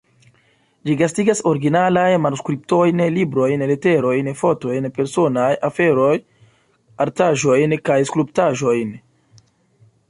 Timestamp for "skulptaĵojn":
8.13-8.99